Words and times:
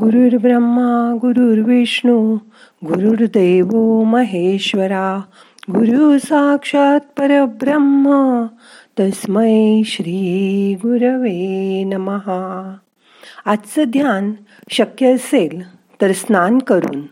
गुरुर्ब्रह्मा 0.00 1.14
गुरुर्विष्णू 1.14 2.34
गुरुर्देव 2.84 4.02
महेश्वरा 4.02 5.22
गुरु 5.70 6.18
साक्षात 6.18 7.00
परब्रह्म 7.00 8.44
तस्मै 9.00 9.82
श्री 9.86 10.74
गुरवे 10.74 11.84
नमहा 11.84 12.76
आजचं 13.46 13.84
ध्यान 13.84 14.32
शक्य 14.70 15.14
असेल 15.14 15.76
तर 16.00 16.12
स्नान 16.12 16.58
करून 16.58 17.02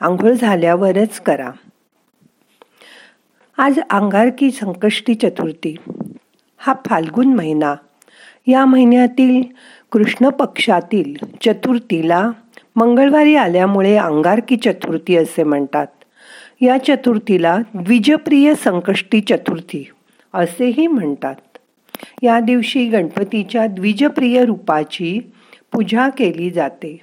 आंघोळ 0.00 0.32
झाल्यावरच 0.32 1.20
करा. 1.20 1.50
आज 3.58 3.78
अंगारकी 3.90 4.50
संकष्टी 4.50 5.14
चतुर्थी. 5.14 5.76
हा 6.58 6.74
फाल्गुन 6.86 7.34
महिना. 7.34 7.74
या 8.46 8.64
महिन्यातील 8.64 9.42
कृष्ण 9.92 10.28
पक्षातील 10.28 11.14
चतुर्थीला 11.40 12.30
मंगळवारी 12.76 13.34
आल्यामुळे 13.34 13.96
अंगारकी 13.96 14.56
चतुर्थी 14.56 15.16
असे 15.16 15.42
म्हणतात. 15.42 15.86
या 16.60 16.78
चतुर्थीला 16.78 17.58
द्विजप्रिय 17.74 18.54
संकष्टी 18.54 19.20
चतुर्थी 19.20 19.90
असेही 20.34 20.86
म्हणतात. 20.86 21.34
या 22.22 22.40
दिवशी 22.40 22.88
गणपतीच्या 22.88 23.66
द्विजप्रिय 23.66 24.44
रूपाची 24.44 25.20
पूजा 25.72 26.08
केली 26.08 26.50
जाते. 26.50 27.00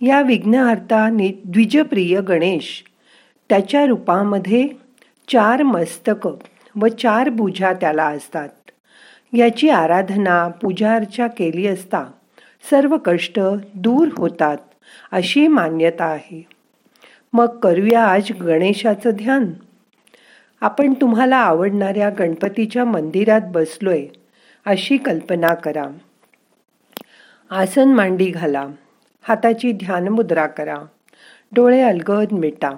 या 0.00 0.22
विघ्नहर्ताने 0.22 1.40
द्विजप्रिय 1.44 2.20
गणेश 2.20 2.84
त्याच्या 3.48 3.86
रूपामध्ये 3.86 4.68
चार 5.28 5.62
मस्तक 5.62 6.28
व 6.76 6.86
चार 6.86 7.28
भुजा 7.28 7.72
त्याला 7.72 8.04
असतात. 8.04 8.48
याची 9.36 9.68
आराधना 9.68 10.48
पूजार्चा 10.48 11.26
केली 11.26 11.66
असता 11.66 12.04
सर्व 12.70 12.96
कष्ट 13.04 13.40
दूर 13.74 14.08
होतात 14.16 14.56
अशी 15.12 15.46
मान्यता 15.46 16.04
आहे. 16.04 16.46
मग 17.32 17.58
करूया 17.58 18.04
आज 18.04 18.32
गणेशाचं 18.32 19.10
ध्यान. 19.10 19.52
आपण 20.60 20.92
तुम्हाला 20.92 21.36
आवडणाऱ्या 21.36 22.10
गणपतीच्या 22.10 22.84
मंदिरात 22.84 23.40
बसलोय 23.44 24.06
अशी 24.66 24.96
कल्पना 24.96 25.54
करा. 25.54 25.84
आसन 27.50 27.88
मांडी 27.88 28.30
घाला 28.30 28.66
हाताची 29.22 29.72
ध्यान 29.72 30.08
मुद्रा 30.08 30.46
करा 30.46 30.76
डोळे 31.52 31.82
अलगद 31.82 32.32
मिटा. 32.32 32.70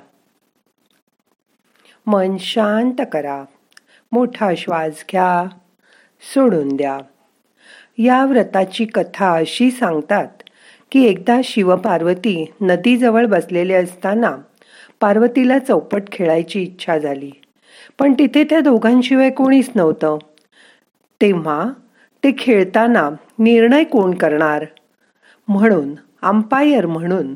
मन 2.07 2.37
शांत 2.37 3.05
करा 3.13 3.45
मोठा 4.13 4.51
श्वास 4.57 5.05
घ्या. 5.13 5.49
सोडून 6.21 6.77
द्या. 6.77 6.99
या 7.99 8.25
व्रताची 8.25 8.85
कथा 8.85 9.33
अशी 9.33 9.71
सांगतात 9.71 10.29
की 10.93 11.05
एकदा 11.05 11.41
शिवपार्वती 11.45 12.53
नदीजवळ 12.61 13.27
बसलेले 13.27 13.75
असताना 13.75 14.37
पार्वतीला 15.01 15.59
चौपट 15.59 16.03
खेळायची 16.13 16.63
इच्छा 16.63 16.99
झाली. 16.99 17.31
पण 17.99 18.13
तिथे 18.13 18.45
त्या 18.45 18.61
दोघांशिवाय 18.61 19.31
कोणीच 19.31 19.71
नव्हतं. 19.75 20.19
तेव्हा 21.21 21.65
ते 22.25 22.31
खेळताना 22.39 23.11
निर्णय 23.39 23.85
कोण 23.85 24.15
करणार? 24.15 24.65
म्हणून 25.49 25.95
अंपायर 26.23 26.87
म्हणून 26.87 27.35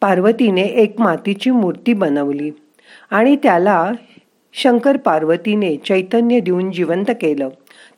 पार्वतीने 0.00 0.62
एक 0.62 1.00
मातीची 1.00 1.50
मूर्ती 1.50 1.92
बनवली 1.92 2.50
आणि 3.10 3.36
त्याला 3.36 3.92
शंकर 4.52 4.96
पार्वतीने 4.96 5.76
चैतन्य 5.76 6.40
देऊन 6.40 6.70
जिवंत 6.70 7.04
केलं. 7.08 7.48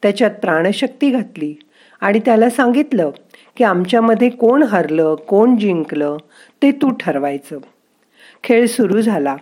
त्याच्यात 0.02 0.30
प्राणशक्ती 0.30 1.10
घातली. 1.10 1.54
आणि 2.00 2.18
त्याला 2.18 2.50
सांगितलं 2.50 3.10
की 3.56 3.64
आमच्यामध्ये 3.64 4.28
कोण 4.28 4.62
हरलं 4.62 5.14
कोण 5.14 5.56
जिंकलं 5.56 6.16
ते 6.62 6.72
तू 6.72 6.90
ठरवायचं. 6.90 7.58
खेळ 8.44 8.66
सुरू 8.66 9.00
झाला. 9.00 9.36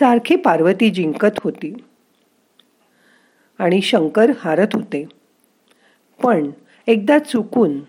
सारखी 0.00 0.36
पार्वती 0.36 0.90
जिंकत 0.90 1.40
होती. 1.44 1.74
आणि 3.58 3.80
शंकर 3.80 4.32
हारत 4.40 4.66
होते. 4.74 5.08
पण 6.22 6.50
एकदा 6.86 7.18
चुकून 7.18 7.80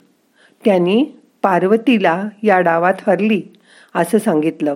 त्यांनी 0.66 1.06
पार्वतीला 1.41 2.29
या 2.44 2.59
डावात 2.59 2.94
हरली 3.07 3.41
असं 3.95 4.17
सांगितलं. 4.17 4.73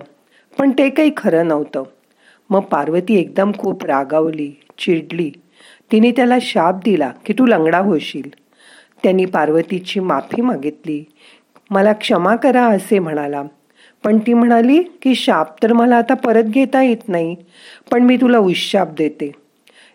पण 0.58 0.70
ते 0.70 0.90
काही 0.90 1.10
खरं 1.16 1.48
नव्हतं. 1.48 1.82
मग 2.50 2.60
पार्वती 2.60 3.14
एकदम 3.14 3.52
खूप 3.58 3.84
रागावली 3.84 4.52
चिडली. 4.78 5.30
तिने 5.92 6.10
त्याला 6.10 6.38
शाप 6.40 6.74
दिला 6.84 7.12
की 7.26 7.32
तू 7.32 7.46
लंगडा 7.46 7.78
होशील. 7.78 8.28
त्यांनी 9.02 9.24
पार्वतीची 9.24 10.00
माफी 10.00 10.42
मागितली. 10.42 11.04
मला 11.70 11.92
क्षमा 11.92 12.36
करा 12.36 12.64
असे 12.64 12.98
म्हणाला. 12.98 13.42
पण 14.04 14.18
ती 14.18 14.34
म्हणाली 14.34 14.82
की 14.82 15.14
शाप 15.14 15.62
तर 15.62 15.72
मला 15.72 15.96
आता 15.96 16.14
परत 16.14 16.44
घेता 16.44 16.82
येत 16.82 17.08
नाही 17.08 17.36
पण 17.90 18.02
मी 18.02 18.16
तुला 18.16 18.38
उशाप 18.38 18.88
देते. 18.98 19.32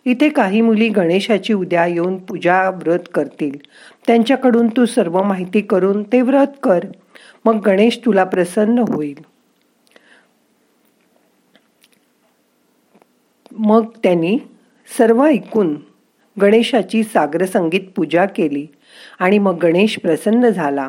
इथे 0.04 0.28
काही 0.28 0.60
मुली 0.60 0.88
गणेशाची 0.88 1.52
उद्या 1.52 1.86
येऊन 1.86 2.16
पूजा 2.18 2.70
व्रत 2.70 2.98
करतील. 3.14 3.56
त्यांच्याकडून 4.06 4.66
तू 4.66 4.86
सर्व 4.86 5.22
माहिती 5.22 5.60
करून 5.60 6.02
ते 6.02 6.20
व्रत 6.20 6.46
कर. 6.62 6.84
मग 7.44 7.60
गणेश 7.60 8.00
तुला 8.06 8.24
प्रसन्न 8.24 8.78
होईल. 8.78 9.18
मग 13.64 13.86
त्यांनी 14.02 14.38
सर्व 14.98 15.24
ऐकून 15.24 15.76
गणेशाची 16.40 17.02
सागरसंगीत 17.02 17.80
पूजा 17.96 18.24
केली 18.24 18.66
आणि 19.18 19.38
मग 19.38 19.58
गणेश 19.58 19.98
प्रसन्न 19.98 20.48
झाला 20.48 20.88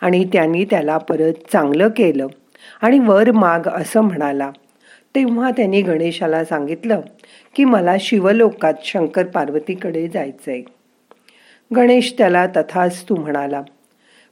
आणि 0.00 0.24
त्यांनी 0.32 0.64
त्याला 0.64 0.98
परत 0.98 1.32
चांगलं 1.52 1.88
केलं 1.88 2.26
आणि 2.82 2.98
वर 2.98 3.32
माग 3.32 3.60
असं 3.68 4.00
म्हणाला 4.00 4.50
तेव्हा 5.14 5.50
त्यांनी 5.50 5.82
गणेशाला 5.82 6.44
सांगितलं 6.44 7.00
की 7.56 7.64
मला 7.64 7.96
शिवलोकात 8.00 8.74
शंकर 8.84 9.24
पार्वतीकडे 9.24 10.08
जायचं 10.08 10.50
आहे 10.50 10.62
गणेश 11.76 12.14
त्याला 12.18 12.46
तू 13.08 13.16
म्हणाला 13.16 13.62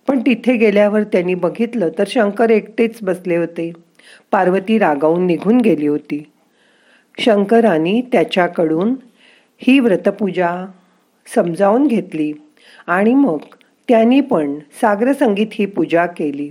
पण 0.08 0.20
तिथे 0.20 0.56
गेल्यावर 0.56 1.02
त्यांनी 1.02 1.34
बघितलं 1.34 1.88
तर 1.98 2.04
शंकर 2.08 2.50
एकटेच 2.50 2.98
बसले 3.02 3.36
होते. 3.36 3.72
पार्वती 4.30 4.78
रागावून 4.78 5.26
निघून 5.26 5.58
गेली 5.58 5.86
होती. 5.86 6.24
शंकराने 7.18 8.00
त्याच्याकडून 8.12 8.94
ही 9.58 9.78
व्रतपूजा 9.78 10.66
समजावून 11.34 11.86
घेतली 11.86 12.32
आणि 12.86 13.14
मग 13.14 13.38
त्यांनी 13.88 14.20
पण 14.20 14.54
सागरसंगीत 14.80 15.46
ही 15.52 15.66
पूजा 15.66 16.06
केली. 16.06 16.50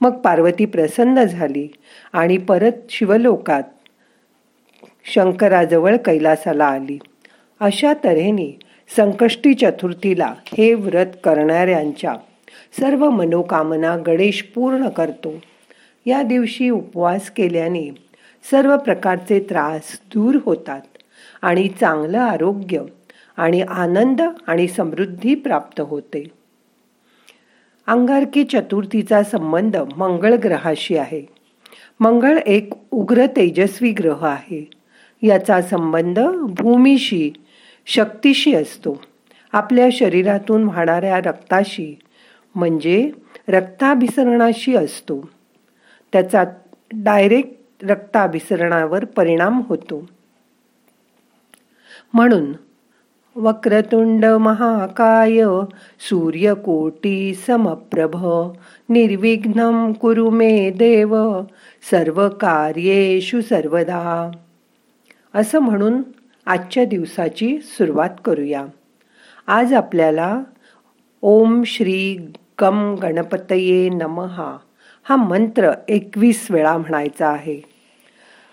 मग 0.00 0.10
पार्वती 0.10 0.64
प्रसन्न 0.64 1.24
झाली 1.24 1.68
आणि 2.12 2.36
परत 2.38 2.72
शिवलोकात 2.90 3.62
शंकराजवळ 5.04 5.96
कैलासाला 5.96 6.64
आली. 6.64 6.98
अशा 7.60 7.92
तऱ्हेने 8.04 8.58
संकष्टी 8.96 9.54
चतुर्थीला 9.54 10.34
हे 10.58 10.74
व्रत 10.74 11.06
करणाऱ्यांच्या 11.24 12.14
सर्व 12.80 13.10
मनोकामना 13.10 13.96
गणेश 13.96 14.42
पूर्ण 14.42 14.88
करतो. 14.88 15.34
या 16.06 16.22
दिवशी 16.22 16.70
उपवास 16.70 17.30
केल्याने 17.30 18.09
सर्व 18.42 18.76
प्रकारचे 18.76 19.40
त्रास 19.40 20.00
दूर 20.14 20.38
होतात 20.44 20.80
आणि 21.42 21.68
चांगलं 21.68 22.18
आरोग्य 22.18 22.82
आणि 23.36 23.60
आनंद 23.60 24.22
आणि 24.46 24.68
समृद्धी 24.68 25.34
प्राप्त 25.34 25.80
होते. 25.80 26.24
अंगारकी 27.86 28.44
चतुर्थीचा 28.44 29.22
संबंध 29.22 29.76
मंगळ 29.76 30.34
ग्रहाशी 30.34 30.96
आहे. 30.96 31.22
मंगळ 32.00 32.38
एक 32.46 32.72
उग्र 32.90 33.26
तेजस्वी 33.26 33.90
ग्रह 33.90 34.26
आहे. 34.26 34.70
याचा 35.22 35.62
संबंध 35.62 36.20
भूमीशी 36.48 37.32
शक्तीशी 37.86 38.54
असतो. 38.54 39.02
आपल्या 39.52 39.88
शरीरातून 39.92 40.64
वाहणाऱ्या 40.64 41.18
रक्ताशी 41.18 41.98
म्हणजे 42.54 43.10
रक्ताभिसरणाशी 43.48 44.76
असतो. 44.76 45.30
त्याचा 46.12 46.44
डायरेक्ट 46.94 47.50
रक्ताभिसरणावर 47.82 49.04
परिणाम 49.04 49.62
होतो. 49.68 50.06
म्हणून 52.14 52.52
वक्रतुंड 53.36 54.24
महाकाय 54.24 55.44
सूर्यकोटी 56.00 57.34
समप्रभ 57.34 58.16
निर्विघ्न 58.88 59.92
कुरु 59.92 60.30
मे 60.30 60.70
देव 60.70 61.40
सर्व 61.90 62.28
कार्येषु 62.28 63.40
सर्वदा. 63.40 64.30
असं 65.34 65.58
म्हणून 65.58 66.02
आजच्या 66.46 66.84
दिवसाची 66.84 67.58
सुरुवात 67.62 68.10
करूया. 68.24 68.66
आज 69.46 69.72
आपल्याला 69.72 70.42
ओम 71.22 71.62
श्री 71.62 72.32
गम 72.60 72.94
गणपतये 72.94 73.88
नमहा 73.88 74.56
हा 75.04 75.16
मंत्र 75.16 75.70
एकवीस 75.88 76.46
वेळा 76.50 76.76
म्हणायचा 76.76 77.28
आहे. 77.28 77.69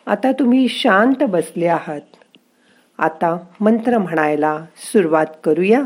आता 0.07 0.31
तुम्ही 0.31 0.67
शांत 0.67 1.23
बसले 1.23 1.67
आहात. 1.67 2.01
आता 2.97 3.37
मंत्र 3.59 3.97
म्हणायला 3.97 4.65
सुरुवात 4.77 5.25
करूया. 5.43 5.81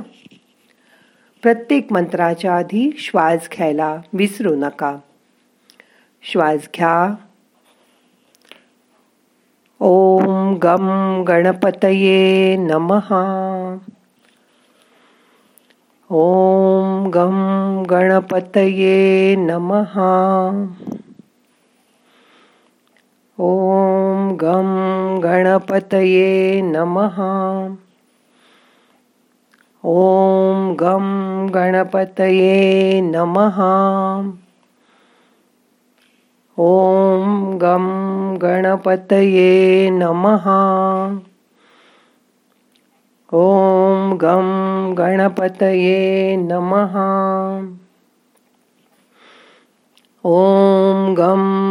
प्रत्येक 1.41 1.93
मंत्राच्या 1.93 2.55
आधी 2.55 2.95
श्वास 2.97 3.49
घ्यायला 3.57 3.97
विसरू 4.13 4.55
नका. 4.55 4.97
श्वास 6.21 6.69
घ्या. 6.75 7.15
ओम 9.79 10.53
गम 10.63 11.23
गणपतये 11.23 12.55
नमहा 12.55 13.77
ॐ 16.09 17.09
गम 17.09 17.83
गणपतये 17.89 19.35
नमः. 19.35 19.99
ॐ 23.43 24.37
गं 24.41 24.67
गणपतये 25.23 26.61
नमः। 26.61 27.15
ॐ 29.85 30.75
गं 30.79 31.07
गणपतये 31.53 33.01
नमः। 33.01 33.59
ॐ 36.59 37.57
गं 37.57 37.87
गणपतये 38.41 39.89
नमः। 39.89 40.47
ॐ 43.33 44.17
गं 44.17 44.47
गणपतये 44.97 46.35
नमः। 46.35 46.97
ॐ 50.25 51.13
गम 51.13 51.70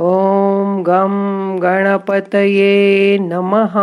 ॐ 0.00 0.82
गं 0.82 1.56
गणपतये 1.62 3.18
नमः। 3.18 3.78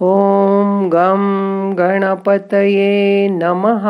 ॐ 0.00 0.88
गं 0.88 1.24
गणपतये 1.78 3.28
नमः। 3.28 3.88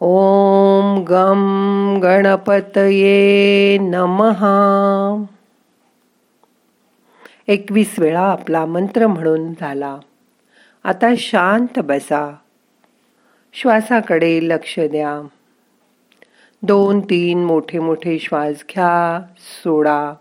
ॐ 0.00 1.02
गं 1.02 1.42
गणपतये 2.02 3.78
नमः। 3.78 4.46
एकवीस 7.48 7.98
वेळा 7.98 8.22
आपला 8.22 8.66
मंत्र 8.66 9.06
म्हणून 9.06 9.52
झाला. 9.60 9.96
आता 10.84 11.06
शांत 11.18 11.78
बसा. 11.78 12.34
श्वासाकडे 13.52 14.40
लक्ष 14.42 14.78
द्या. 14.78 15.26
दोन 16.62 17.00
तीन 17.00 17.44
मोठे 17.44 17.78
मोठे 17.78 18.18
श्वास 18.18 18.64
घ्या 18.70 19.26
सोडा. 19.38 20.14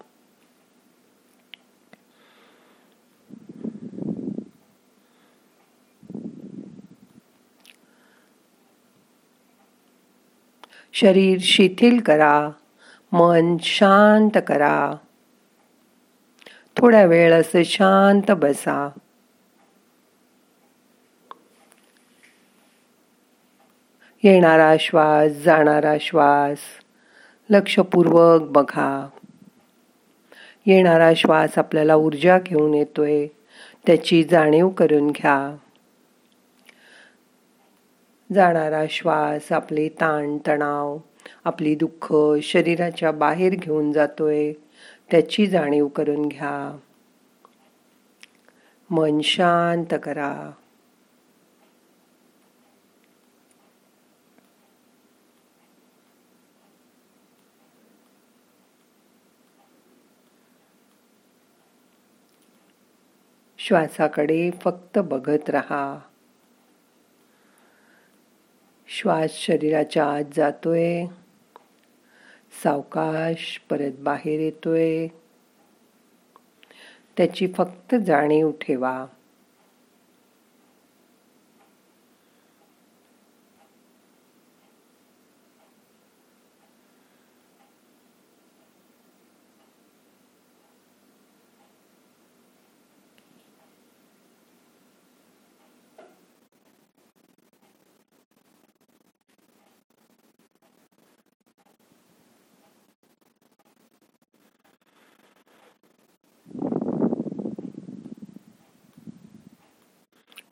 शरीर 10.94 11.38
शिथिल 11.42 12.00
करा 12.00 12.50
मन 13.12 13.58
शांत 13.62 14.38
करा. 14.48 14.94
थोड्या 16.78 17.06
वेळ 17.06 17.34
असं 17.34 17.64
शांत 17.64 18.32
बसा. 18.32 18.90
येणारा 24.24 24.76
श्वास 24.80 25.32
जाणारा 25.32 25.94
श्वास. 26.02 26.58
लक्षपूर्वक 27.50 28.42
बघा. 28.42 29.10
येणारा 30.66 31.12
श्वास 31.16 31.58
आपल्याला 31.58 31.96
ऊर्जा 31.96 32.40
घेऊन 32.40 32.74
येतोय. 32.74 33.28
त्याची 33.86 34.24
जाणीव 34.24 34.70
करून 34.70 35.12
घ्या. 35.12 35.56
जाणारा 38.34 38.84
श्वास 38.90 39.52
आपले 39.52 39.90
ताण 39.90 40.38
तणाव 40.48 40.98
आपली 41.44 41.76
दुःख 41.76 42.14
शरीराच्या 42.44 43.12
बाहेर 43.12 43.56
घेऊन 43.56 43.92
जातोय. 43.92 44.52
त्याची 45.12 45.48
जाणीव 45.48 45.88
करून 45.88 46.28
घ्या. 46.28 46.78
मन 48.90 49.22
शांत 49.22 50.00
करा. 50.04 50.52
श्वासाकडे 63.70 64.52
फक्त 64.52 65.00
बघत 65.00 65.50
राहा. 65.50 66.00
श्वास 68.88 69.32
शरीराच्या 69.32 70.06
आत 70.06 70.24
जातोय. 70.34 71.06
सावकाश 72.64 73.62
परत 73.70 73.92
बाहेर 74.00 74.40
येतोय. 74.40 75.08
त्याची 77.18 77.48
फक्त 77.48 77.96
जाणीव 77.96 78.52
ठेवा. 78.52 79.06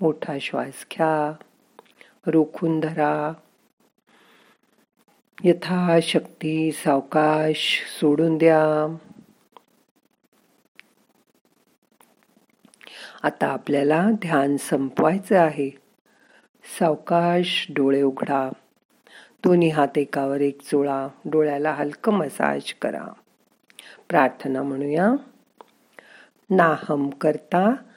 मोठा 0.02 0.38
श्वास 0.42 0.86
घ्या. 0.92 1.36
रोखून 2.28 2.80
धरा. 2.80 3.34
यथाशक्ती 5.44 6.72
सावकाश 6.72 7.84
सोडून 8.00 8.38
द्या. 8.38 8.96
आता 13.24 13.48
आपल्याला 13.48 14.08
ध्यान 14.12 14.58
संपवायचं 14.58 15.40
आहे. 15.40 15.70
सावकाश 16.80 17.68
डोळे 17.70 18.02
उघडा. 18.02 18.50
दोन्ही 19.44 19.70
हात 19.70 19.98
एकावर 19.98 20.42
एक 20.42 20.62
चोळा 20.62 21.08
डोळ्याला 21.26 21.72
हलकं 21.74 22.14
मसाज 22.14 22.74
करा. 22.74 23.06
प्रार्थना 24.10 24.64
म्हणूया. 24.64 25.10
नाहम 26.50 27.10
करता 27.10 27.76